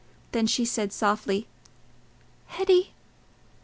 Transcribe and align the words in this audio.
Then 0.31 0.47
she 0.47 0.65
said, 0.65 0.91
softly, 0.91 1.47
"Hetty!" 2.47 2.95